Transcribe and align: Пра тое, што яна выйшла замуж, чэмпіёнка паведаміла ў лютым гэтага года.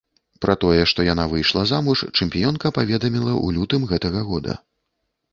Пра 0.43 0.53
тое, 0.61 0.77
што 0.91 1.03
яна 1.07 1.25
выйшла 1.33 1.65
замуж, 1.71 2.01
чэмпіёнка 2.19 2.71
паведаміла 2.77 3.31
ў 3.43 3.47
лютым 3.59 3.85
гэтага 3.93 4.23
года. 4.31 4.57